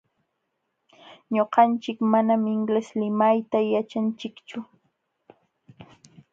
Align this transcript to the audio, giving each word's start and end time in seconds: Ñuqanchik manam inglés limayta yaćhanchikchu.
Ñuqanchik 1.35 1.97
manam 2.11 2.43
inglés 2.55 2.87
limayta 2.99 3.57
yaćhanchikchu. 3.71 4.59